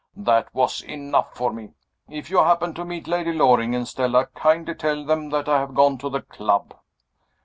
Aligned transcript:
That 0.17 0.51
was 0.55 0.81
enough 0.81 1.35
for 1.37 1.53
me. 1.53 1.73
If 2.09 2.31
you 2.31 2.39
happen 2.39 2.73
to 2.73 2.83
meet 2.83 3.07
Lady 3.07 3.31
Loring 3.31 3.75
and 3.75 3.87
Stella, 3.87 4.25
kindly 4.33 4.73
tell 4.73 5.05
them 5.05 5.29
that 5.29 5.47
I 5.47 5.59
have 5.59 5.75
gone 5.75 5.99
to 5.99 6.09
the 6.09 6.21
club." 6.23 6.73